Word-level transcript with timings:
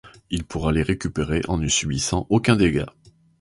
Il 0.31 0.45
pourra 0.45 0.71
les 0.71 0.81
récupérer 0.81 1.41
en 1.47 1.57
ne 1.59 1.67
subissant 1.67 2.25
aucun 2.31 2.55
dégâts. 2.55 2.87